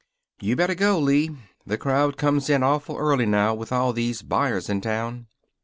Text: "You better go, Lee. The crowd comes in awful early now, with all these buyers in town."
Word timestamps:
"You 0.39 0.55
better 0.55 0.73
go, 0.73 0.97
Lee. 0.97 1.29
The 1.67 1.77
crowd 1.77 2.17
comes 2.17 2.49
in 2.49 2.63
awful 2.63 2.97
early 2.97 3.27
now, 3.27 3.53
with 3.53 3.71
all 3.71 3.93
these 3.93 4.23
buyers 4.23 4.67
in 4.67 4.81
town." 4.81 5.27